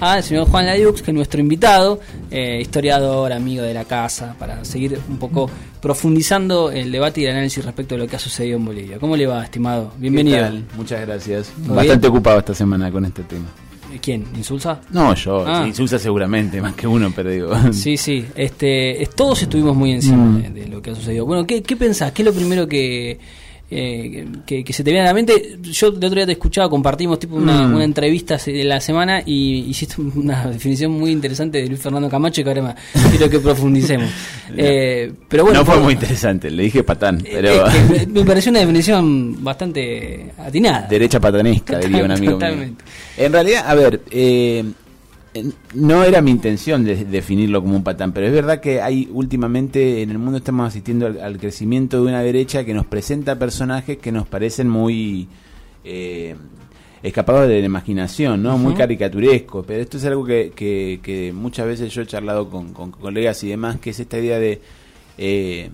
[0.00, 2.00] al señor Juan Ladiux, que es nuestro invitado,
[2.30, 7.32] eh, historiador, amigo de la casa, para seguir un poco profundizando el debate y el
[7.32, 8.98] análisis respecto a lo que ha sucedido en Bolivia.
[8.98, 9.92] ¿Cómo le va, estimado?
[9.98, 10.50] Bienvenido.
[10.76, 11.52] Muchas gracias.
[11.56, 13.46] Bastante ocupado esta semana con este tema.
[14.02, 14.26] ¿Quién?
[14.36, 14.80] ¿Insulsa?
[14.90, 15.44] No, yo.
[15.46, 15.64] Ah.
[15.66, 17.50] Insulsa seguramente, más que uno, pero digo.
[17.72, 18.24] Sí, sí.
[18.34, 20.54] Este, todos estuvimos muy encima mm.
[20.54, 21.26] de, lo que ha sucedido.
[21.26, 22.12] Bueno, ¿qué, qué pensás?
[22.12, 23.18] ¿Qué es lo primero que,
[23.70, 25.58] eh, que, se te viene a la mente.
[25.60, 27.74] Yo de otro día te escuchaba, compartimos tipo una, mm.
[27.74, 32.42] una entrevista de la semana y hiciste una definición muy interesante de Luis Fernando Camacho
[32.42, 32.74] que ahora
[33.10, 34.10] quiero que profundicemos.
[34.56, 37.64] eh, pero bueno, no fue muy interesante, le dije patán, pero...
[38.08, 40.86] me pareció una definición bastante atinada.
[40.88, 42.74] Derecha patanesca, diría un amigo mío.
[43.16, 44.64] En realidad, a ver, eh,
[45.74, 50.02] no era mi intención de definirlo como un patán, pero es verdad que hay últimamente
[50.02, 54.10] en el mundo estamos asistiendo al, crecimiento de una derecha que nos presenta personajes que
[54.10, 55.28] nos parecen muy
[55.84, 56.34] eh,
[57.02, 58.58] escapados de la imaginación, ¿no?
[58.58, 59.64] Muy caricaturescos.
[59.66, 63.78] Pero esto es algo que, que, muchas veces yo he charlado con, colegas y demás,
[63.78, 64.60] que es esta idea de
[65.18, 65.70] eh,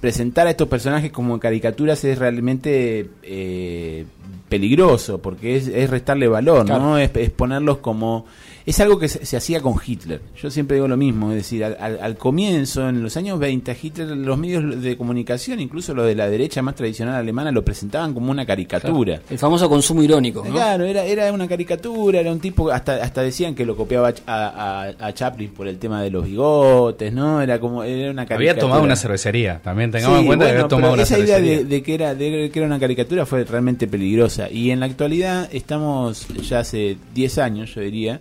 [0.00, 4.04] presentar a estos personajes como caricaturas es realmente eh,
[4.48, 6.98] peligroso, porque es, restarle valor, ¿no?
[6.98, 8.26] Es, es ponerlos como
[8.64, 10.20] es algo que se, hacía con Hitler.
[10.40, 14.38] Yo siempre digo lo mismo, es decir, al, comienzo, en los años 20, Hitler, los
[14.38, 18.46] medios de comunicación, incluso los de la derecha más tradicional alemana, lo presentaban como una
[18.46, 19.20] caricatura.
[19.28, 20.42] El famoso consumo irónico.
[20.42, 24.92] Claro, era, era una caricatura, era un tipo, hasta, hasta decían que lo copiaba a,
[24.98, 27.42] a, Chaplin por el tema de los bigotes, ¿no?
[27.42, 28.50] Era como, era una caricatura.
[28.50, 31.82] Había tomado una cervecería, también tengamos en cuenta que había tomado una esa idea de,
[31.82, 34.50] que era, de que era una caricatura fue realmente peligrosa.
[34.50, 38.20] Y en la actualidad estamos ya hace 10 años, yo diría,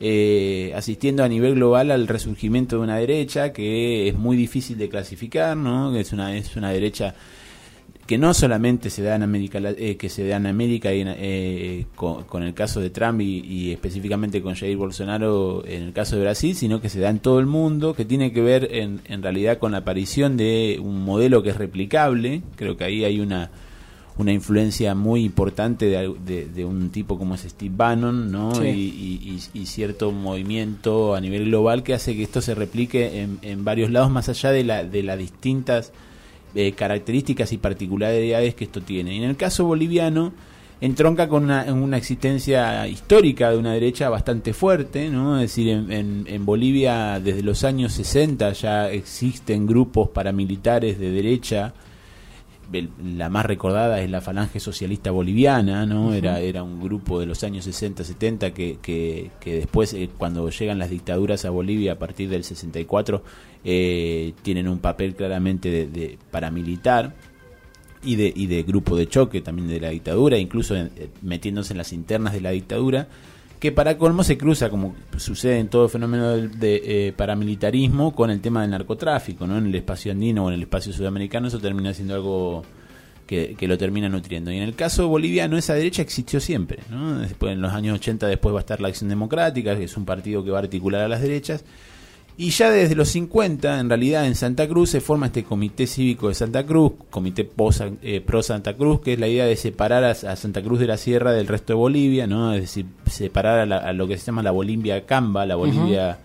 [0.00, 4.88] eh, asistiendo a nivel global al resurgimiento de una derecha que es muy difícil de
[4.88, 5.96] clasificar, ¿no?
[5.96, 7.14] Es una es una derecha
[8.06, 11.86] que no solamente se da en América eh, que se da en América y eh,
[11.94, 16.54] con, el caso de Trump y, específicamente con Jair Bolsonaro en el caso de Brasil,
[16.54, 19.58] sino que se da en todo el mundo, que tiene que ver en, en realidad
[19.58, 22.42] con la aparición de un modelo que es replicable.
[22.56, 23.50] Creo que ahí hay una
[24.18, 28.52] una influencia muy importante de, de, un tipo como es Steve Bannon, ¿no?
[28.64, 33.90] Y, cierto movimiento a nivel global que hace que esto se replique en, en varios
[33.90, 35.92] lados, más allá de, la, de las distintas
[36.54, 39.14] eh, características y particularidades que esto tiene.
[39.14, 40.32] Y en el caso boliviano,
[40.80, 45.36] entronca con una, una, existencia histórica de una derecha bastante fuerte, ¿no?
[45.36, 51.74] Es decir, en, en, Bolivia desde los años 60 ya existen grupos paramilitares de derecha
[52.70, 56.12] la más recordada es la Falange Socialista Boliviana, ¿no?
[56.12, 60.78] era, era un grupo de los años 60, 70 que, que, después, eh, cuando llegan
[60.78, 63.22] las dictaduras a Bolivia a partir del 64,
[63.64, 67.14] eh, tienen un papel claramente de, paramilitar
[68.02, 71.78] y de, y de grupo de choque también de la dictadura, incluso eh, metiéndose en
[71.78, 73.08] las internas de la dictadura
[73.58, 78.40] que para colmo se cruza, como sucede en todo fenómeno de, eh, paramilitarismo, con el
[78.40, 79.58] tema del narcotráfico, ¿no?
[79.58, 82.62] En el espacio andino o en el espacio sudamericano eso termina siendo algo
[83.26, 84.50] que, lo termina nutriendo.
[84.50, 87.18] Y en el caso boliviano esa derecha existió siempre, ¿no?
[87.18, 90.04] Después, en los años 80 después va a estar la Acción Democrática, que es un
[90.04, 91.64] partido que va a articular a las derechas,
[92.40, 96.28] y ya desde los 50, en realidad, en Santa Cruz se forma este Comité Cívico
[96.28, 97.50] de Santa Cruz, Comité
[98.00, 100.98] eh, Pro, Santa Cruz, que es la idea de separar a, Santa Cruz de la
[100.98, 102.54] Sierra del resto de Bolivia, ¿no?
[102.54, 106.20] Es decir, separar a, lo que se llama la Bolivia Camba, la Bolivia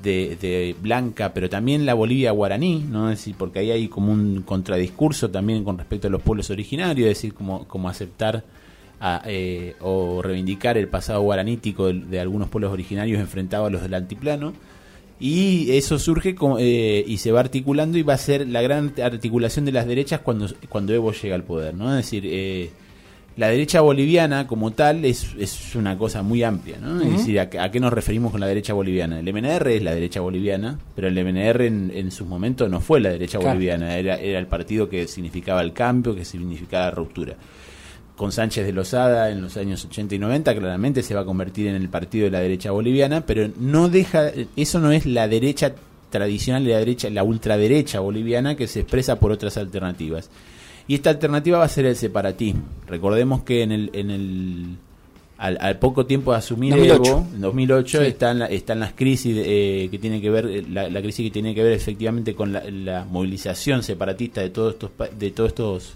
[0.00, 3.10] de, Blanca, pero también la Bolivia guaraní, ¿no?
[3.10, 7.08] Es decir, porque ahí hay como un contradiscurso también con respecto a los pueblos originarios,
[7.08, 8.44] es decir, como, como aceptar
[9.26, 13.94] eh, o reivindicar el pasado guaranítico de, de algunos pueblos originarios enfrentados a los del
[13.94, 14.52] altiplano
[15.22, 19.64] y eso surge eh, y se va articulando y va a ser la gran articulación
[19.64, 21.90] de las derechas cuando, cuando Evo llega al poder, ¿no?
[21.90, 22.70] Es decir, eh,
[23.36, 27.00] la derecha boliviana como tal es, es una cosa muy amplia, ¿no?
[27.00, 29.20] Es decir, ¿a, qué nos referimos con la derecha boliviana?
[29.20, 32.98] El MNR es la derecha boliviana, pero el MNR en, en sus momentos no fue
[32.98, 37.36] la derecha boliviana, era, era el partido que significaba el cambio, que significaba la ruptura
[38.16, 41.66] con Sánchez de Lozada en los años 80 y 90, claramente se va a convertir
[41.66, 45.74] en el partido de la derecha boliviana, pero no deja, eso no es la derecha
[46.10, 50.30] tradicional, la derecha, la ultraderecha boliviana que se expresa por otras alternativas.
[50.86, 52.62] Y esta alternativa va a ser el separatismo.
[52.86, 54.76] Recordemos que en el, en el
[55.38, 60.20] al, poco tiempo de asumir Evo, en 2008, están, están las crisis eh, que tiene
[60.20, 64.50] que ver, la, crisis que tiene que ver efectivamente con la, la movilización separatista de
[64.50, 65.94] todos estos, de todos estos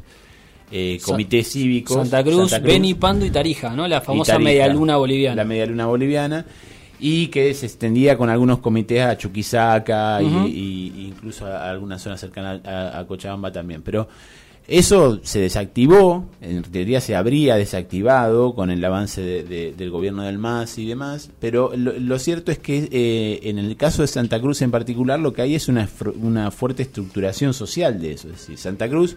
[0.70, 1.96] eh, comités cívicos.
[1.96, 3.86] Santa Cruz, Beni, Pando y Tarija, ¿no?
[3.86, 5.36] La famosa media luna boliviana.
[5.36, 6.44] La media luna boliviana.
[6.98, 12.60] Y que se extendía con algunos comités a Chuquisaca y, incluso a algunas zonas cercanas
[12.64, 13.82] a, Cochabamba también.
[13.82, 14.08] Pero
[14.66, 20.78] Eso se desactivó, en teoría se habría desactivado con el avance del gobierno del MAS
[20.78, 24.70] y demás, pero lo, cierto es que eh, en el caso de Santa Cruz en
[24.70, 25.88] particular lo que hay es una,
[26.20, 28.28] una fuerte estructuración social de eso.
[28.28, 29.16] Es decir, Santa Cruz,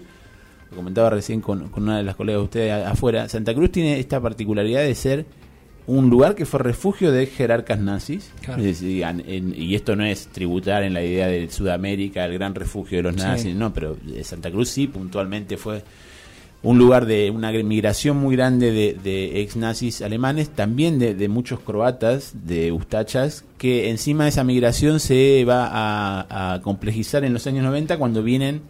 [0.71, 4.19] lo comentaba recién con, una de las colegas de ustedes afuera, Santa Cruz tiene esta
[4.21, 5.25] particularidad de ser
[5.87, 8.31] un lugar que fue refugio de jerarcas nazis.
[8.57, 13.15] y esto no es tributar en la idea de Sudamérica, el gran refugio de los
[13.15, 15.83] nazis, no, pero Santa Cruz sí, puntualmente fue
[16.61, 22.33] un lugar de una migración muy grande de, ex nazis alemanes, también de, muchos croatas,
[22.45, 27.63] de ustachas, que encima de esa migración se va a, a complejizar en los años
[27.63, 28.61] 90 cuando vienen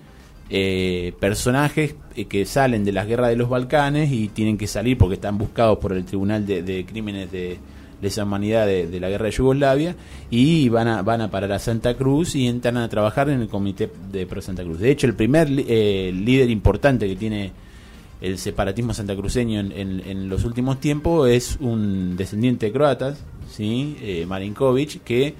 [0.52, 4.98] eh, personajes eh, que salen de las guerras de los Balcanes y tienen que salir
[4.98, 7.60] porque están buscados por el Tribunal de, Crímenes de
[8.02, 9.96] Lesa Humanidad de, la Guerra de Yugoslavia
[10.32, 13.48] y van a, van a parar a Santa Cruz y entran a trabajar en el
[13.48, 14.80] Comité de Pro Santa Cruz.
[14.80, 17.52] De hecho, el primer eh, líder importante que tiene
[18.20, 24.26] el separatismo santacruceño en, en, los últimos tiempos es un descendiente de croatas, ¿sí?
[24.28, 25.36] Marinkovic, que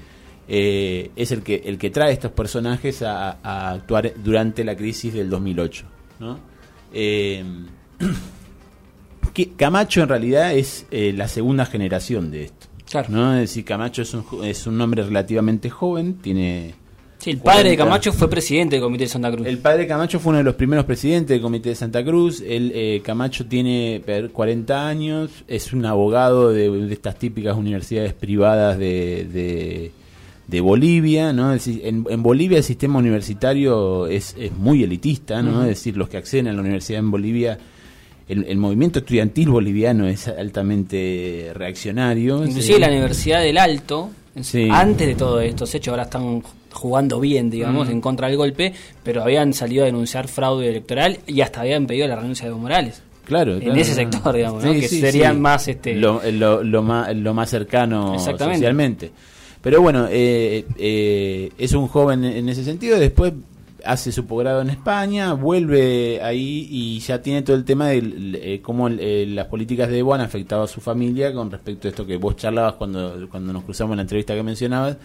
[0.52, 5.30] eh, es el que, el que trae estos personajes a, actuar durante la crisis del
[5.30, 5.86] 2008.
[6.20, 6.40] ¿no?
[6.92, 7.44] Eh,
[9.58, 12.68] Camacho en realidad es eh, la segunda generación de esto.
[13.10, 13.36] ¿no?
[13.36, 16.74] Es decir, Camacho es un, es un hombre relativamente joven, tiene...
[17.20, 19.46] Sí, el padre de Camacho fue presidente del Comité de Santa Cruz.
[19.46, 22.42] El padre de Camacho fue uno de los primeros presidentes del Comité de Santa Cruz.
[22.42, 24.02] El, Camacho tiene
[24.32, 29.92] 40 años, es un abogado de, estas típicas universidades privadas de de
[30.60, 31.52] Bolivia, ¿no?
[31.52, 35.62] Decir, en, Bolivia el sistema universitario es, es muy elitista, ¿no?
[35.62, 37.58] Es decir, los que acceden a la universidad en Bolivia,
[38.28, 42.44] el, movimiento estudiantil boliviano es altamente reaccionario.
[42.46, 44.10] Inclusive la Universidad del Alto,
[44.72, 48.74] antes de todo esto, se hecho ahora están jugando bien, digamos, en contra del golpe,
[49.04, 52.60] pero habían salido a denunciar fraude electoral y hasta habían pedido la renuncia de Evo
[52.60, 53.02] Morales.
[53.26, 58.18] Claro, en ese sector, digamos, que serían más este lo, lo, más, lo más cercano
[58.18, 59.12] socialmente.
[59.62, 62.98] Pero bueno, eh, eh, es un joven en ese sentido.
[62.98, 63.34] Después
[63.84, 68.02] hace su posgrado en España, vuelve ahí y ya tiene todo el tema de
[68.42, 72.06] eh, cómo las políticas de Evo han afectado a su familia con respecto a esto
[72.06, 74.98] que vos charlabas cuando, cuando nos cruzamos en la entrevista que mencionabas.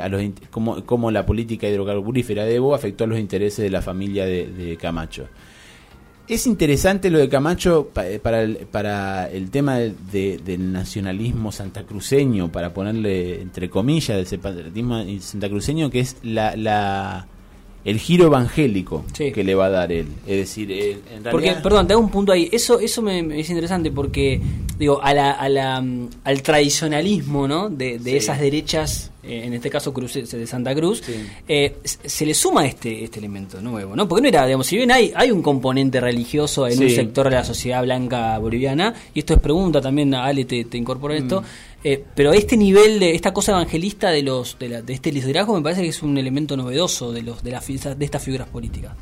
[0.00, 3.82] a los cómo, cómo, la política hidrocarburífera de Evo afectó a los intereses de la
[3.82, 5.28] familia de Camacho.
[6.28, 12.74] Es interesante lo de Camacho eh, para el, para el tema del nacionalismo santacruceño, para
[12.74, 17.28] ponerle entre comillas, del separatismo santacruceño, que es la, la
[17.84, 20.08] el giro evangélico que le va a dar él.
[20.26, 21.30] Es decir, en realidad...
[21.30, 22.48] Porque, perdón, te hago un punto ahí.
[22.50, 24.40] Eso eso me, es interesante porque,
[24.76, 25.84] digo, a la, a la,
[26.24, 27.70] al tradicionalismo, ¿no?
[27.70, 31.02] De, de esas derechas eh, en este caso Cruz, de Santa Cruz,
[31.48, 34.08] eh, se le suma este, este elemento nuevo, ¿no?
[34.08, 37.36] Porque no era, digamos, si bien hay, hay un componente religioso en un sector de
[37.36, 41.44] la sociedad blanca boliviana, y esto es pregunta también, Ale te, te incorpora esto, mm.
[41.84, 45.62] eh, pero este nivel de, esta cosa evangelista de los de, de este liderazgo me
[45.62, 48.92] parece que es un elemento novedoso de los de, la, de estas figuras políticas.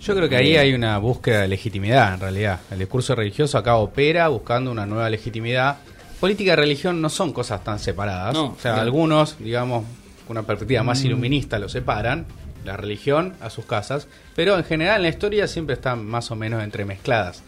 [0.00, 2.60] Yo creo que ahí hay una búsqueda de legitimidad, en realidad.
[2.72, 5.78] El discurso religioso acá opera buscando una nueva legitimidad
[6.22, 8.36] política y religión no son cosas tan separadas.
[8.36, 9.84] o sea, algunos, digamos,
[10.24, 11.06] con una perspectiva más mm.
[11.06, 12.26] iluminista lo separan,
[12.64, 16.36] la religión a sus casas, pero en general en la historia siempre están más o
[16.36, 17.42] menos entremezcladas.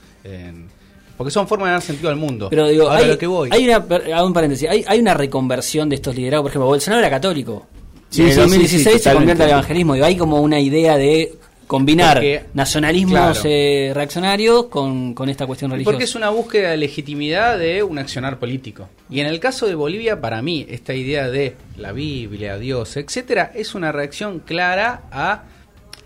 [1.17, 2.49] porque son formas de dar sentido al mundo.
[2.51, 3.49] Pero digo, hay, lo que voy.
[3.53, 6.47] hay una, un paréntesis, hay, hay una reconversión de estos liderazgos.
[6.47, 7.69] Por ejemplo, Bolsonaro era católico.
[8.17, 9.95] en el 2016 se convierte al evangelismo.
[9.95, 11.33] Digo, hay como una idea de
[11.67, 12.23] combinar
[12.55, 15.93] nacionalismos eh, reaccionarios con, esta cuestión religiosa.
[15.93, 18.89] Porque es una búsqueda de legitimidad de un accionar político.
[19.11, 23.53] Y en el caso de Bolivia, para mí, esta idea de la Biblia, Dios, etcétera,
[23.55, 25.45] es una reacción clara a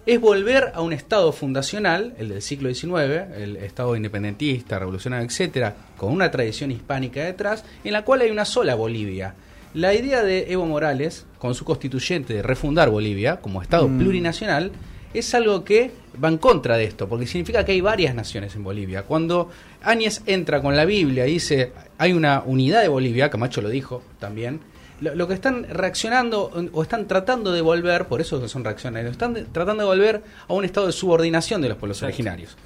[0.09, 5.77] es volver a un estado fundacional, el del siglo XIX, el estado independentista, revolucionario, etcétera,
[5.99, 9.35] con una tradición hispánica detrás, en la cual hay una sola Bolivia.
[9.75, 13.99] La idea de Evo Morales, con su constituyente de refundar Bolivia como estado mm.
[13.99, 14.73] plurinacional,
[15.15, 15.91] es algo que
[16.23, 19.03] va en contra de esto, porque significa que hay varias naciones en Bolivia.
[19.03, 19.51] Cuando
[19.83, 24.03] Áñez entra con la Biblia y dice hay una unidad de Bolivia, Camacho lo dijo
[24.19, 24.61] también,
[25.01, 29.85] lo, que están reaccionando o están tratando de volver, por eso son reacciones, están tratando
[29.85, 32.57] de volver a un estado de subordinación de los pueblos originarios.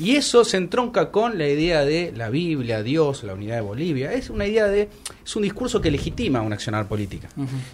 [0.00, 4.12] Y eso se entronca con la idea de la Biblia, Dios, la unidad de Bolivia.
[4.12, 4.88] Es una idea de.
[5.24, 7.28] Es un discurso que legitima un accionar política.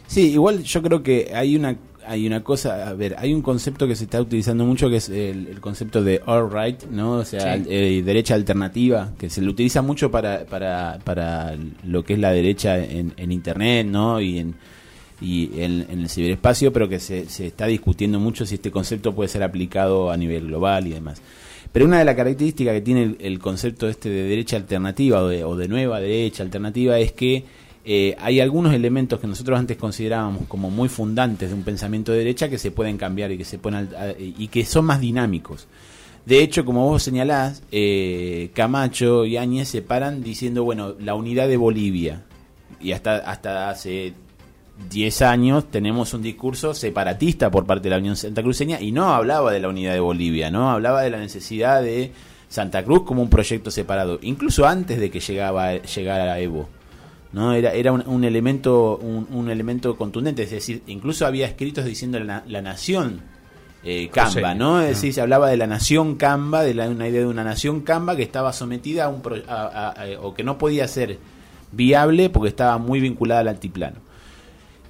[0.06, 1.76] Sí, igual yo creo que hay una
[2.10, 5.08] hay una cosa, a ver, hay un concepto que se está utilizando mucho que es
[5.08, 7.12] el, concepto de all right, ¿no?
[7.18, 12.14] O sea, eh, derecha alternativa, que se lo utiliza mucho para, para, para lo que
[12.14, 14.20] es la derecha en, en internet, ¿no?
[14.20, 14.56] Y en
[15.20, 19.14] y en, en el ciberespacio, pero que se, se está discutiendo mucho si este concepto
[19.14, 21.22] puede ser aplicado a nivel global y demás.
[21.72, 25.28] Pero una de las características que tiene el, el concepto este de derecha alternativa o
[25.28, 27.44] de, o de nueva derecha alternativa es que
[27.84, 32.18] eh, hay algunos elementos que nosotros antes considerábamos como muy fundantes de un pensamiento de
[32.18, 35.66] derecha que se pueden cambiar y que se a- y que son más dinámicos.
[36.26, 41.48] De hecho, como vos señalás, eh, Camacho y Áñez se paran diciendo, bueno, la unidad
[41.48, 42.22] de Bolivia.
[42.80, 44.12] Y hasta, hasta hace
[44.90, 49.52] 10 años tenemos un discurso separatista por parte de la Unión Santacruceña y no hablaba
[49.52, 52.12] de la unidad de Bolivia, no hablaba de la necesidad de
[52.48, 56.68] Santa Cruz como un proyecto separado, incluso antes de que llegaba, llegara Evo.
[57.32, 57.52] ¿No?
[57.52, 62.18] Era, era un, un elemento un, un elemento contundente, es decir, incluso había escritos diciendo
[62.20, 63.20] la, la nación
[63.84, 64.54] eh, Camba, Cruceña.
[64.54, 64.80] ¿no?
[64.82, 67.80] Es decir, se hablaba de la nación Camba, de la, una idea de una nación
[67.80, 71.18] Camba que estaba sometida a un pro- a- a- a- o que no podía ser
[71.72, 73.96] viable porque estaba muy vinculada al altiplano.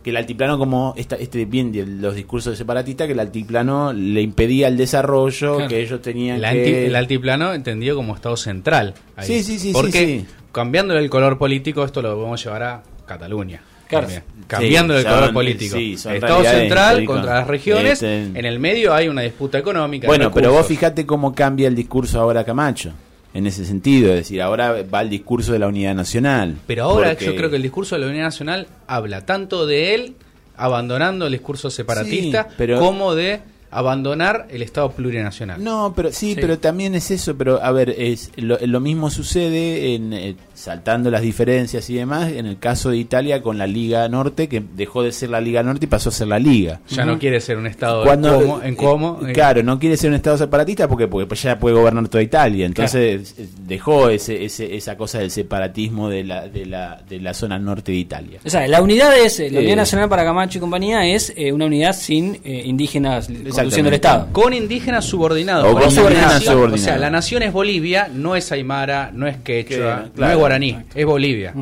[0.03, 4.23] Que el altiplano, como esta, este bien de los discursos separatistas, que el altiplano le
[4.23, 5.69] impedía el desarrollo, Claro.
[5.69, 6.49] que ellos tenían El, que...
[6.49, 8.95] anti- el altiplano entendido como Estado central.
[9.15, 9.27] ahí.
[9.27, 10.27] Sí, sí, sí, Porque sí, sí.
[10.53, 13.61] Cambiándole el color político, esto lo podemos llevar a Cataluña.
[13.89, 14.07] Claro.
[14.47, 15.77] Cambiando el son- color político.
[15.77, 17.95] sí, Estado central contra las regiones.
[17.95, 20.07] Este- En el medio hay una disputa económica.
[20.07, 22.93] Bueno, pero vos fijate cómo cambia el discurso ahora Camacho,
[23.35, 26.57] en ese sentido, es decir, ahora va el discurso de la unidad nacional.
[26.69, 29.95] Pero ahora Porque- yo creo que el discurso de la Unidad Nacional habla tanto de
[29.97, 30.15] él
[30.57, 33.41] abandonando el discurso separatista Sí, pero- como de
[33.71, 35.63] abandonar el Estado plurinacional.
[35.63, 36.39] No, pero sí, Sí.
[36.41, 41.11] pero también es eso, pero a ver, es lo, lo mismo sucede en eh, saltando
[41.11, 45.03] las diferencias y demás en el caso de Italia con la Liga Norte que dejó
[45.03, 46.81] de ser la Liga Norte y pasó a ser la Liga.
[46.89, 50.11] Ya no quiere ser un Estado Cuando, en eh, como, eh, claro, no quiere ser
[50.11, 53.35] un estado separatista porque porque pues ya puede gobernar toda Italia, entonces
[53.67, 57.93] dejó ese, ese, esa cosa del separatismo de la, de la de la zona norte
[57.93, 58.41] de Italia.
[58.45, 59.59] O sea, la unidad es, la Eh.
[59.59, 63.29] Unidad Nacional para Camacho y compañía es eh, una unidad sin eh, indígenas
[63.61, 63.95] el Exactamente.
[63.97, 64.29] Estado.
[64.33, 65.67] con indígenas subordinados.
[65.67, 66.81] O Con indígenas subordinados.
[66.81, 70.37] O sea, la nación es Bolivia, no es Aymara, no es Quechua, Que- no es
[70.37, 71.55] guaraní, es Bolivia.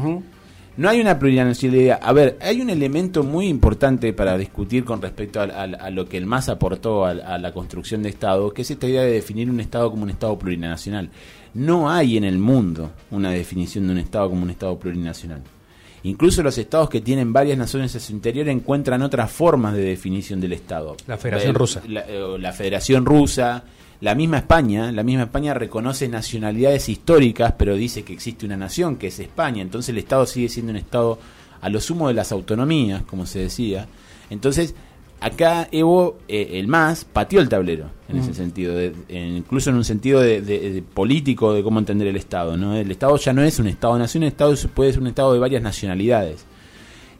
[0.77, 1.99] No hay una plurinacionalidad.
[2.01, 6.09] A ver, hay un elemento muy importante para discutir con respecto a, a- a lo
[6.09, 9.11] que el MAS aportó a, a la construcción de Estado, que es esta idea de
[9.11, 11.11] definir un Estado como un Estado plurinacional.
[11.55, 15.43] No hay en el mundo una definición de un Estado como un Estado plurinacional.
[16.09, 20.41] Incluso los estados que tienen varias naciones a su interior encuentran otras formas de definición
[20.41, 20.97] del Estado.
[21.07, 21.83] La Federación Rusa.
[21.87, 23.63] La, eh, la Federación Rusa,
[24.01, 28.97] la misma España, la misma España reconoce nacionalidades históricas, pero dice que existe una nación
[28.97, 29.61] que es España.
[29.61, 31.19] Entonces el Estado sigue siendo un Estado
[31.61, 33.87] a lo sumo de las autonomías, como se decía.
[34.31, 34.75] Entonces
[35.21, 39.77] acá Evo, eh, el MAS, pateó el tablero en ese sentido, de- en- incluso en
[39.77, 42.57] un sentido de, de- de político de cómo entender el Estado.
[42.57, 42.75] ¿no?
[42.77, 45.39] El Estado ya no es un Estado-nación, el Estado es- puede ser un Estado de
[45.39, 46.45] varias nacionalidades.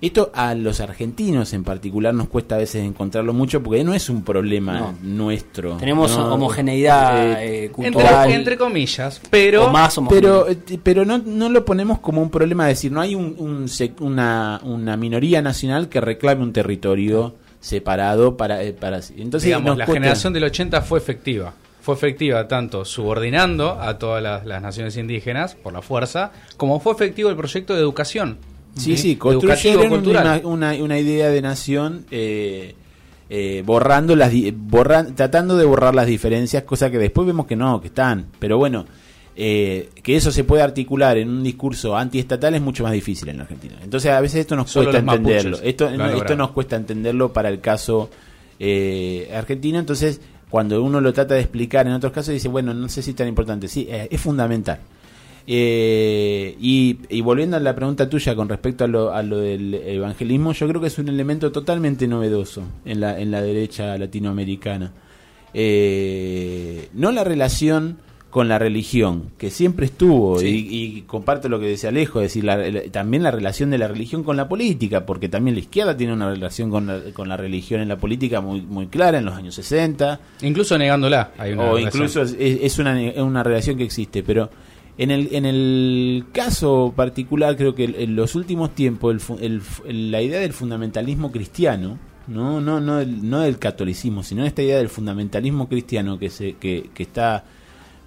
[0.01, 4.09] Esto a los argentinos en particular nos cuesta a veces encontrarlo mucho porque no es
[4.09, 4.95] un problema No.
[5.03, 5.77] nuestro.
[5.77, 6.35] Tenemos ¿no?
[6.35, 8.31] homogeneidad Eh, eh, Entre, cultural.
[8.31, 12.71] entre comillas, pero o más pero eh, pero no, no lo ponemos como un problema,
[12.71, 13.67] es decir, no hay un, un
[14.07, 17.35] una, una minoría nacional que reclame un territorio
[17.69, 18.63] separado para...
[18.63, 21.53] eh, para entonces digamos, la cuesta- generación del 80 fue efectiva.
[21.83, 26.93] Fue efectiva tanto subordinando a todas las, las naciones indígenas por la fuerza, como fue
[26.93, 28.39] efectivo el proyecto de educación.
[28.77, 32.75] Sí, sí, construyeron una, una, una idea de nación eh,
[33.31, 37.81] eh, borrando las borran- tratando de borrar las diferencias, cosa que después vemos que no,
[37.81, 38.27] que están.
[38.39, 38.85] Pero bueno,
[39.41, 43.37] eh, que eso se puede articular en un discurso antiestatal es mucho más difícil en
[43.37, 43.77] la Argentina.
[43.85, 45.61] Entonces a veces esto nos Solo cuesta mapuches entenderlo.
[45.63, 48.11] Esto, no, esto nos cuesta entenderlo para el caso
[48.59, 49.79] eh, argentino.
[49.79, 53.11] Entonces cuando uno lo trata de explicar en otros casos dice, bueno, no sé si
[53.11, 53.69] es tan importante.
[53.69, 54.81] Sí, eh, es fundamental.
[55.47, 59.73] Eh, y, y volviendo a la pregunta tuya con respecto a lo, a lo del
[59.73, 64.93] evangelismo, yo creo que es un elemento totalmente novedoso en la, en la derecha latinoamericana.
[65.55, 67.99] No la relación
[68.31, 70.47] con la religión, que siempre estuvo, Sí.
[70.71, 73.79] y, y comparto lo que decía Alejo, es decir, la- la- también la relación de
[73.79, 77.29] la religión con la política, porque también la izquierda tiene una relación con la, con
[77.31, 81.33] la religión en la política muy, muy clara en los años 60 Incluso negándola.
[81.39, 81.87] Hay una o relación.
[82.05, 84.51] incluso es, es una, es una relación que existe, pero
[84.99, 90.21] en el, en el caso particular creo que en los últimos tiempos el el la
[90.21, 94.89] idea del fundamentalismo cristiano, no no no del, no del catolicismo, sino esta idea del
[94.91, 97.45] fundamentalismo cristiano que se que, que está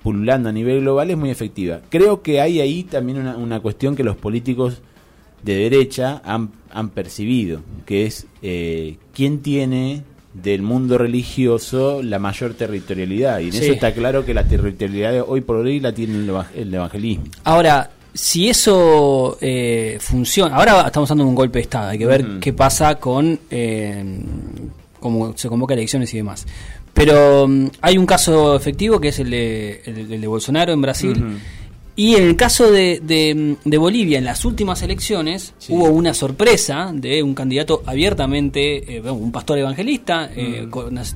[0.03, 1.81] pululando a nivel global es muy efectiva.
[1.89, 4.81] Creo que hay ahí también una, una cuestión que los políticos
[5.43, 10.03] de derecha han, han percibido, que es eh, quién tiene
[10.33, 13.39] del mundo religioso la mayor territorialidad.
[13.39, 13.57] Y en Sí.
[13.65, 16.73] eso está claro que la territorialidad de hoy por hoy la tiene el, eva- el
[16.73, 17.25] evangelismo.
[17.43, 22.25] Ahora, si eso eh, funciona, ahora estamos dando un golpe de Estado, hay que ver
[22.39, 24.19] qué pasa con eh,
[24.99, 26.45] cómo se convoca elecciones y demás.
[26.93, 30.81] Pero mm, hay un caso efectivo que es el de, el, el de Bolsonaro en
[30.81, 31.23] Brasil.
[31.93, 35.73] Y en el caso de, de- de Bolivia, en las últimas elecciones, Sí.
[35.73, 40.67] hubo una sorpresa de un candidato abiertamente, eh, un pastor evangelista, eh,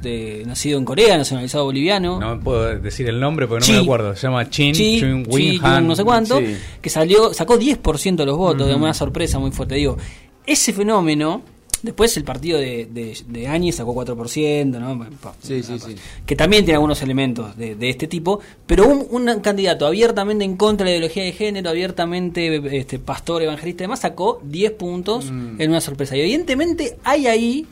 [0.01, 2.19] de- nacido en Corea, nacionalizado boliviano.
[2.19, 3.71] No puedo decir el nombre porque no Chi.
[3.73, 4.15] me acuerdo.
[4.15, 5.87] Se llama Chin Chi, Chun Chi, Yun, Han.
[5.87, 6.57] no sé cuánto, sí.
[6.81, 9.75] que salió, sacó 10% de los votos, de una sorpresa muy fuerte.
[9.75, 9.97] Digo,
[10.45, 11.41] ese fenómeno,
[11.85, 15.05] después el partido de, de, de Áñez sacó 4%, ¿no?
[15.41, 15.95] Sí, sí, sí.
[16.25, 20.57] Que también tiene algunos elementos de, de este tipo, pero un, un candidato abiertamente en
[20.57, 25.31] contra de la ideología de género, abiertamente este, pastor, evangelista y demás, sacó 10 puntos
[25.31, 25.61] Mm.
[25.61, 26.17] en una sorpresa.
[26.17, 27.65] Y evidentemente hay ahí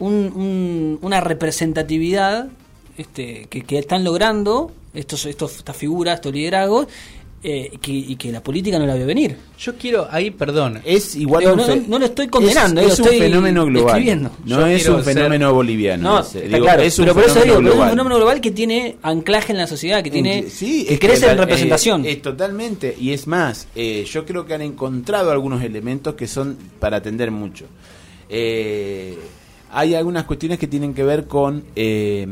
[0.00, 2.48] un- un- una representatividad
[2.96, 6.88] este, que, que están logrando estos, estos, estas figuras, estos liderazgos,
[7.40, 9.36] eh, que, y que la política no la ve venir.
[9.58, 10.80] Yo quiero ahí, perdón.
[10.84, 13.64] Es igual Digo, no- no- no lo estoy condenando, es, eh, lo es un fenómeno
[13.66, 16.38] global no Yo es un ser- fenómeno boliviano No, ese.
[16.44, 17.90] está Digo, claro, es un pero por eso fenómeno digo, pero es un global.
[17.90, 21.44] fenómeno global que tiene anclaje en la sociedad, que tiene sí, que crece en la-
[21.44, 22.04] representación.
[22.04, 22.96] eh, es totalmente.
[22.98, 27.30] Y es más, eh, yo creo que han encontrado algunos elementos que son para atender
[27.30, 27.66] mucho.
[28.28, 29.16] Eh,
[29.70, 31.62] hay algunas cuestiones que tienen que ver con.
[31.76, 32.26] eh,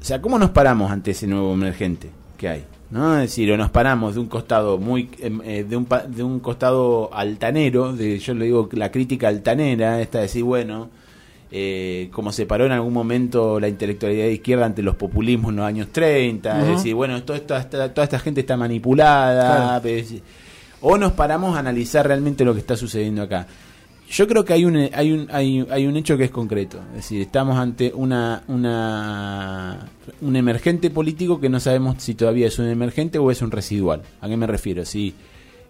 [0.00, 2.64] o sea, ¿cómo nos paramos ante ese nuevo emergente que hay?
[2.90, 3.16] ¿No?
[3.16, 6.40] Es decir, o nos paramos de un costado muy em, eh, de, un, de un
[6.40, 10.88] costado altanero, de yo le digo la crítica altanera, esta de decir, bueno,
[11.50, 15.56] eh, como se paró en algún momento la intelectualidad de izquierda ante los populismos en
[15.56, 19.88] los años 30, es decir, bueno, todo esto, esta- toda esta gente está manipulada, Claro.
[19.96, 20.14] es-
[20.80, 23.46] o nos paramos a analizar realmente lo que está sucediendo acá.
[24.10, 27.20] Yo creo que hay un hay un hay, un hecho que es concreto, es decir,
[27.20, 29.86] estamos ante una una
[30.22, 34.02] un emergente político que no sabemos si todavía es un emergente o es un residual.
[34.22, 34.86] ¿A qué me refiero?
[34.86, 35.14] Si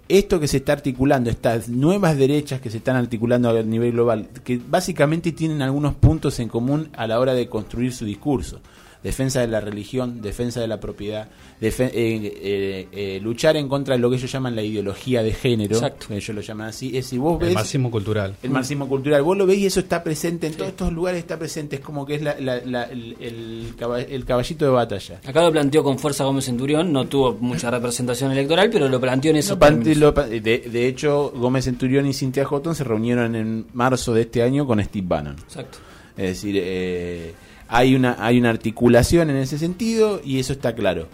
[0.08, 4.28] esto que se está articulando, estas nuevas derechas que se están articulando a nivel global,
[4.44, 8.60] que básicamente tienen algunos puntos en común a la hora de construir su discurso.
[9.02, 11.28] Defensa de la religión, defensa de la propiedad,
[11.60, 15.32] defe- eh, eh, eh, luchar en contra de lo que ellos llaman la ideología de
[15.32, 16.08] género, Exacto.
[16.08, 18.34] que ellos lo llaman así, es si vos El ves marxismo cultural.
[18.42, 19.22] el marxismo cultural.
[19.22, 22.04] Vos lo veis y eso está presente en todos estos lugares, está presente, es como
[22.04, 25.20] que es la- la- la- el, el caba- el caballito de batalla.
[25.24, 29.30] Acá lo planteó con fuerza Gómez Centurión, no tuvo mucha representación electoral, pero lo planteó
[29.30, 34.12] en esos pa- de, de hecho, Gómez Centurión y Cintia Houghton se reunieron en marzo
[34.12, 35.36] de este año con Steve Bannon.
[35.38, 35.78] Exacto.
[36.16, 37.32] Es decir, eh,
[37.68, 41.08] hay, una, hay una articulación en ese sentido y eso está claro.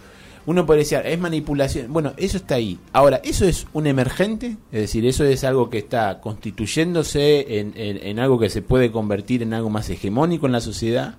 [0.46, 1.90] Uno puede decir, es manipulación.
[1.90, 2.78] Bueno, eso está ahí.
[2.92, 4.58] Ahora, ¿eso es un emergente?
[4.72, 9.42] Es decir, ¿eso es algo que está constituyéndose en, en- algo que se puede convertir
[9.42, 11.14] en algo más hegemónico en la sociedad?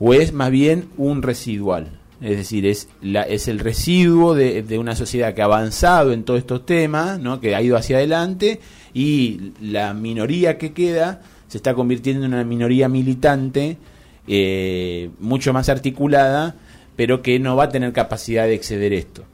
[0.00, 1.98] ¿O es más bien un residual?
[2.20, 6.24] Es decir, es, la, es el residuo de, de una sociedad que ha avanzado en
[6.24, 7.40] todos estos temas, ¿no?
[7.40, 8.60] que ha ido hacia adelante
[8.92, 13.78] y la minoría que queda se está convirtiendo en una minoría militante
[14.28, 16.54] eh, mucho más articulada,
[16.96, 19.24] pero que no va a tener capacidad de exceder esto.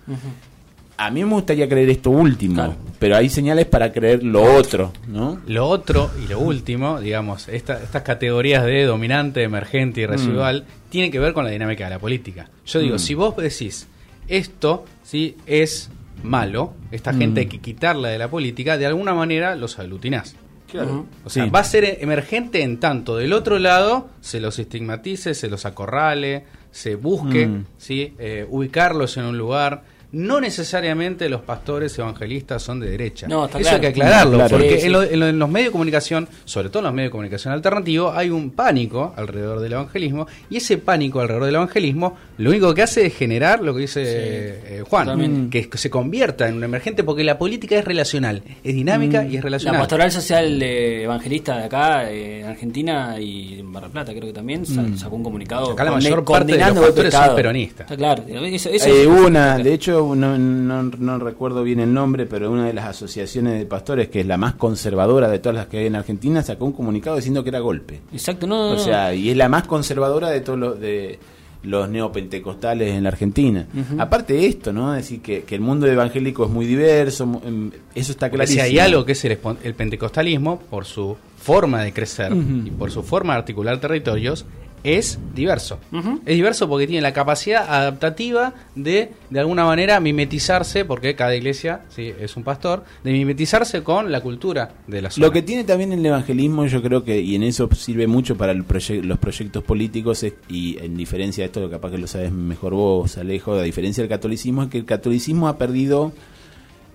[0.96, 2.76] A mí me gustaría creer esto último, Claro.
[3.00, 5.40] pero hay señales para creer lo otro, ¿no?
[5.48, 11.10] Lo otro y lo último, digamos, esta- estas categorías de dominante, emergente y residual, tienen
[11.10, 12.48] que ver con la dinámica de la política.
[12.66, 12.98] Yo digo, Mm.
[13.00, 13.88] si vos decís,
[14.28, 15.90] esto sí es
[16.22, 17.18] malo, esta Mm.
[17.18, 20.36] gente hay que quitarla de la política, de alguna manera los aglutinás.
[20.82, 21.06] Ujú.
[21.24, 21.50] O sea, Sí.
[21.50, 26.44] va a ser emergente en tanto del otro lado se los estigmatice, se los acorrale,
[26.70, 27.64] se busque Mm.
[27.78, 28.14] ¿sí?
[28.18, 29.84] Eh, ubicarlos en un lugar.
[30.14, 33.26] No necesariamente los pastores evangelistas son de derecha.
[33.26, 33.76] No, está Eso claro.
[33.76, 34.50] hay que aclararlo, Claro.
[34.50, 34.86] porque Sí, sí.
[34.86, 37.12] En, lo- en lo- en los medios de comunicación, sobre todo en los medios de
[37.12, 42.50] comunicación alternativos, hay un pánico alrededor del evangelismo, y ese pánico alrededor del evangelismo lo
[42.50, 46.64] único que hace es generar lo que dice eh, Juan, que se convierta en un
[46.64, 49.80] emergente, porque la política es relacional, es dinámica y es La relacional.
[49.80, 54.32] pastoral social eh, evangelista de acá, eh, en Argentina y en Barra Plata, creo que
[54.32, 55.72] también sa- sacó un comunicado.
[55.72, 57.80] Acá la mayor parte de los pastores son peronistas.
[57.90, 58.22] Está claro.
[58.28, 62.50] Eso, eso Eh, es- una, de hecho, no, no, no recuerdo bien el nombre, pero
[62.50, 65.78] una de las asociaciones de pastores, que es la más conservadora de todas las que
[65.78, 68.00] hay en Argentina, sacó un comunicado diciendo que era golpe.
[68.12, 71.18] Exacto, no, O sea, y es la más conservadora de todos los de
[71.62, 73.66] los neopentecostales en la Argentina.
[73.98, 74.94] Aparte de esto, ¿no?
[74.94, 78.54] Es decir, que, que el mundo evangélico es muy diverso, em, eso está Porque si
[78.56, 78.80] clarísimo.
[78.82, 83.02] hay algo que es el, el pentecostalismo, por su forma de crecer y por su
[83.02, 84.44] forma de articular territorios,
[84.84, 85.78] es diverso.
[86.26, 91.80] Es diverso porque tiene la capacidad adaptativa de, de alguna manera, mimetizarse, porque cada iglesia
[91.88, 95.26] sí, es un pastor, de mimetizarse con la cultura de la zona.
[95.26, 98.52] Lo que tiene también el evangelismo, yo creo que, y en eso sirve mucho para
[98.52, 102.30] el proye- los proyectos políticos, es- y en diferencia de esto, capaz que lo sabes
[102.30, 106.12] mejor vos, Alejo, a diferencia del catolicismo, es que el catolicismo ha perdido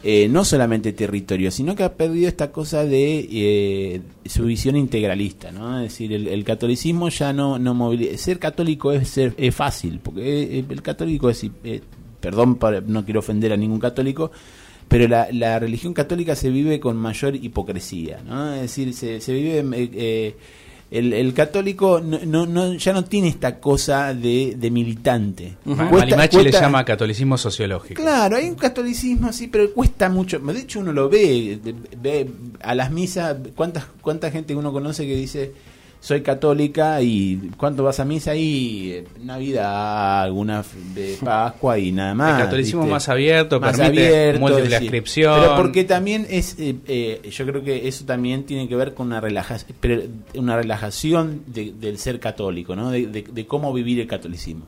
[0.04, 5.52] eh, no solamente territorio, sino que ha perdido esta cosa de eh, su visión integralista,
[5.52, 5.78] ¿no?
[5.80, 7.92] Es decir, el, catolicismo ya no, no.
[8.16, 11.46] Ser católico es, ser, es fácil, porque el católico es,
[12.22, 12.58] perdón,
[12.88, 14.32] no quiero ofender a ningún católico,
[14.88, 18.54] pero la, la, religión católica se vive con mayor hipocresía, ¿no?
[18.54, 20.36] Es decir, se, se vive...
[20.92, 25.56] El, el católico no, no, ya no tiene esta cosa de, de militante.
[25.66, 28.02] Malimachi le llama catolicismo sociológico.
[28.02, 30.40] Claro, hay un catolicismo así, pero cuesta mucho.
[30.40, 31.60] De hecho, uno lo ve,
[32.02, 32.30] ve
[32.62, 35.52] a las misas, ¿cuántas, cuánta gente uno conoce que dice
[36.02, 38.34] soy católica y ¿cuánto vas a misa?
[38.36, 40.64] Y eh, Navidad, alguna
[40.96, 42.40] de Pascua y nada más.
[42.40, 45.40] El catolicismo más abierto, más permite múltiple inscripción.
[45.40, 49.08] Pero porque también es, eh, eh, yo creo que eso también tiene que ver con
[49.08, 49.76] una relajación,
[50.36, 52.92] una relajación del ser católico, ¿no?
[52.92, 54.68] De, cómo vivir el catolicismo.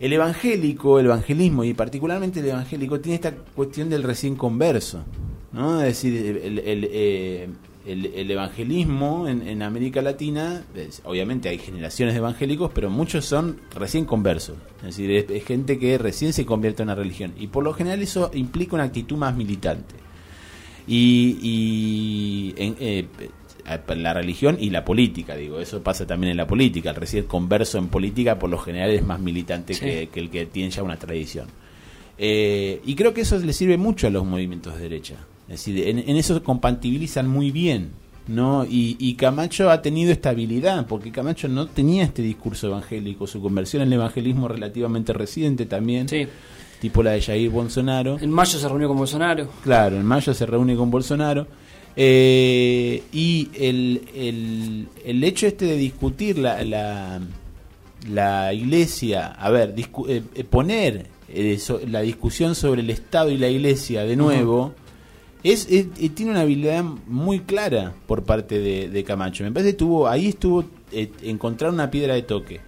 [0.00, 5.04] El evangélico, el evangelismo y particularmente el evangélico tiene esta cuestión del recién converso,
[5.52, 5.80] ¿no?
[5.80, 7.50] Es decir, el, el el,
[7.84, 10.64] evangelismo en, América Latina,
[11.04, 14.56] obviamente hay generaciones de evangélicos, pero muchos son recién conversos.
[14.78, 17.32] Es decir, es, gente que recién se convierte en una religión.
[17.38, 19.94] Y por lo general eso implica una actitud más militante.
[20.86, 23.06] Y, en, eh,
[23.96, 26.90] la religión y la política, digo, eso pasa también en la política.
[26.90, 30.70] El recién converso en política por lo general es más militante que, el que tiene
[30.70, 31.46] ya una tradición.
[32.18, 35.16] Eh, y creo que eso le sirve mucho a los movimientos de derecha.
[35.52, 37.90] Es decir, en, eso se compatibilizan muy bien.
[38.28, 38.64] ¿no?
[38.68, 43.92] Y, Camacho ha tenido estabilidad, porque Camacho no tenía este discurso evangélico, su conversión al
[43.92, 46.06] evangelismo relativamente reciente también,
[46.80, 48.18] tipo la de Jair Bolsonaro.
[48.20, 49.48] En mayo se reunió con Bolsonaro.
[49.62, 51.46] Claro, en mayo se reúne con Bolsonaro.
[51.94, 57.20] Eh, y el, el, el, hecho este de discutir la, la,
[58.08, 61.06] la iglesia, a ver, eh, eh, poner
[61.86, 64.74] la discusión sobre el Estado y la iglesia de nuevo,
[65.42, 65.66] es,
[66.14, 69.44] tiene una habilidad muy clara por parte de, Camacho.
[69.44, 72.60] Me parece que tuvo, ahí estuvo eh, encontrar una piedra de toque.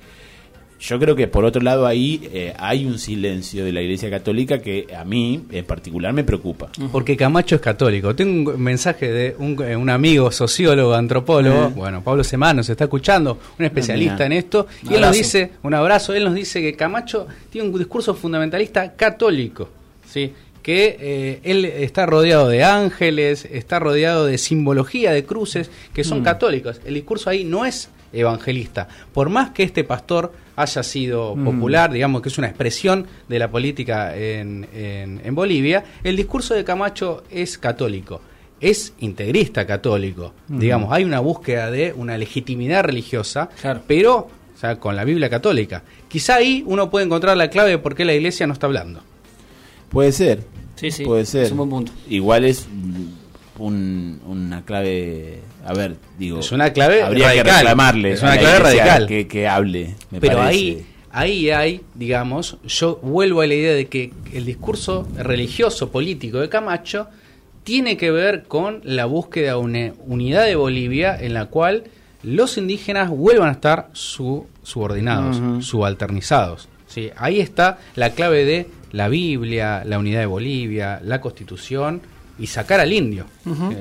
[0.81, 4.59] Yo creo que por otro lado ahí eh, hay un silencio de la Iglesia Católica
[4.59, 6.69] que a mí en particular me preocupa.
[6.93, 8.15] Porque Camacho es católico.
[8.15, 13.39] Tengo un mensaje de un, eh, amigo sociólogo, antropólogo, bueno, Pablo Semano se está escuchando,
[13.59, 17.27] un especialista en esto, y él nos dice, un abrazo, él nos dice que Camacho
[17.49, 19.71] tiene un discurso fundamentalista católico.
[20.07, 20.33] ¿sí?
[20.65, 26.21] Que eh, él está rodeado de ángeles, está rodeado de simbología de cruces que son
[26.21, 26.25] mm.
[26.25, 26.81] católicos.
[26.87, 28.89] El discurso ahí no es evangelista.
[29.13, 31.45] Por más que este pastor haya sido mm.
[31.45, 36.65] popular, digamos que es una expresión de la política en, en, Bolivia, el discurso de
[36.65, 38.23] Camacho es católico.
[38.59, 40.59] Es integrista católico, mm.
[40.59, 43.51] digamos, hay una búsqueda de una legitimidad religiosa,
[43.87, 45.83] pero o sea, con la Biblia católica.
[46.09, 49.03] Quizá ahí uno puede encontrar la clave de por qué la iglesia no está hablando.
[49.95, 50.43] Puede ser.
[50.75, 51.05] Sí, sí.
[51.05, 51.45] Puede ser.
[51.45, 51.93] Es un buen punto.
[52.09, 52.67] Igual es
[53.59, 55.41] una clave.
[55.65, 56.41] A ver, digo.
[56.41, 58.13] Es una clave habría que reclamarle.
[58.13, 59.07] Es una clave radical.
[59.07, 59.95] Que, que hable.
[60.21, 60.85] Pero ahí.
[61.17, 66.49] Ahí hay, digamos, yo vuelvo a la idea de que el discurso religioso político de
[66.49, 67.07] Camacho
[67.63, 71.85] tiene que ver con la búsqueda de una unidad de Bolivia en la cual
[72.25, 76.69] los indígenas vuelvan a estar subordinados, subalternizados.
[76.89, 77.11] ¿sí?
[77.17, 82.01] Ahí está la clave de la Biblia, la unidad de Bolivia, la Constitución
[82.39, 83.27] y sacar al indio.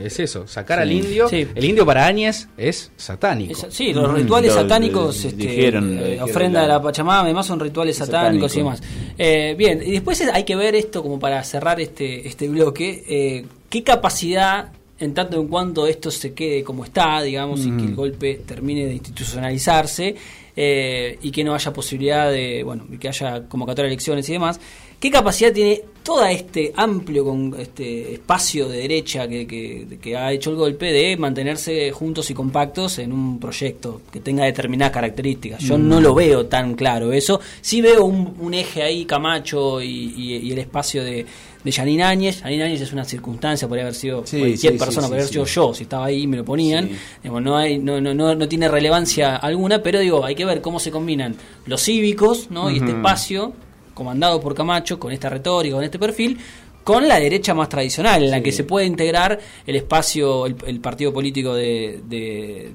[0.04, 1.28] Es eso, sacar al indio.
[1.30, 3.68] El indio para Áñez es satánico.
[3.70, 8.58] sí, los rituales satánicos, este, eh, ofrenda de la Pachamama, además son rituales satánicos y
[8.58, 8.82] demás.
[9.18, 13.46] Eh, bien, y después hay que ver esto como para cerrar este, este bloque, eh,
[13.70, 17.96] qué capacidad en tanto en cuanto esto se quede como está, digamos, y que el
[17.96, 20.16] golpe termine de institucionalizarse
[20.56, 24.60] y que no haya posibilidad de, bueno, que haya convocatoria de elecciones y demás,
[25.04, 29.46] ¿Qué capacidad tiene todo este amplio con este espacio de derecha que,
[30.02, 34.46] que, ha hecho el golpe de mantenerse juntos y compactos en un proyecto que tenga
[34.46, 35.62] determinadas características?
[35.62, 37.42] Yo no lo veo tan claro eso.
[37.60, 41.26] Sí veo un, eje ahí, Camacho y, el espacio de,
[41.64, 42.42] de Janine Áñez.
[42.42, 45.84] Janine Áñez es una circunstancia, podría haber sido cualquier persona, podría haber sido yo, si
[45.84, 46.90] estaba ahí y me lo ponían.
[47.24, 50.92] no, hay, no, no, no, tiene relevancia alguna, pero digo, hay que ver cómo se
[50.92, 52.70] combinan los cívicos ¿no?
[52.70, 53.54] y este espacio
[53.94, 56.40] comandado por Camacho, con esta retórica, con este perfil,
[56.84, 61.14] con la derecha más tradicional, en la que se puede integrar el espacio, el, partido
[61.14, 62.02] político de,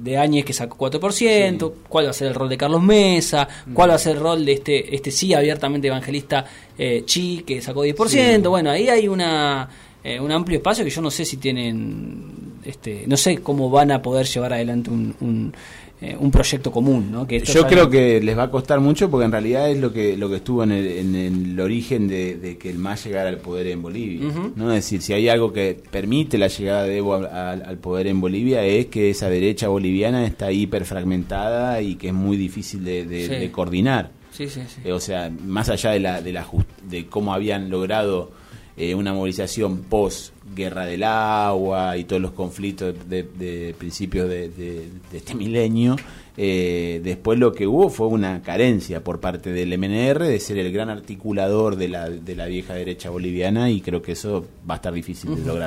[0.01, 3.75] de, Áñez que sacó 4%, cuál va a ser el rol de Carlos Mesa, mm.
[3.75, 6.45] cuál va a ser el rol de este, este sí abiertamente evangelista
[6.77, 9.69] eh, Chi que sacó 10%, bueno, ahí hay una,
[10.03, 13.91] eh, un amplio espacio que yo no sé si tienen este, no sé cómo van
[13.91, 15.53] a poder llevar adelante un, un,
[16.01, 17.27] eh, proyecto común, ¿no?
[17.27, 20.17] Que Yo creo que les va a costar mucho porque en realidad es lo que
[20.17, 23.67] lo que estuvo en el, en el origen de, que el MAS llegara al poder
[23.67, 24.71] en Bolivia, ¿no?
[24.73, 28.65] Es decir, si hay algo que permite la llegada de Evo al poder en Bolivia
[28.65, 34.13] es que esa derecha boliviana está hiperfragmentada y que es muy difícil de, coordinar.
[34.31, 34.83] Sí, sí, sí.
[34.85, 36.47] Eh, o sea, más allá de la de la
[36.89, 38.31] de cómo habían logrado
[38.77, 45.35] eh, una movilización post guerra del agua y todos los conflictos de, principios de, este
[45.35, 45.97] milenio,
[46.37, 50.73] eh, después lo que hubo fue una carencia por parte del MNR de ser el
[50.73, 54.77] gran articulador de la, de la vieja derecha boliviana y creo que eso va a
[54.77, 55.67] estar difícil de lograr.